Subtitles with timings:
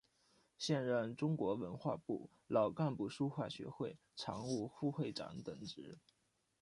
[0.57, 5.99] 现任中国文化部老干部书画学会常务副会长等职。